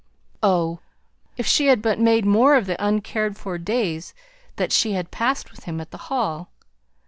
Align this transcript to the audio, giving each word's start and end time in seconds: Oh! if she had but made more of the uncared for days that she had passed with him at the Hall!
Oh! 0.41 0.79
if 1.37 1.45
she 1.45 1.67
had 1.67 1.79
but 1.79 1.99
made 1.99 2.25
more 2.25 2.55
of 2.55 2.65
the 2.65 2.75
uncared 2.83 3.37
for 3.37 3.59
days 3.59 4.15
that 4.55 4.71
she 4.71 4.93
had 4.93 5.11
passed 5.11 5.51
with 5.51 5.65
him 5.65 5.79
at 5.79 5.91
the 5.91 5.99
Hall! 6.09 6.49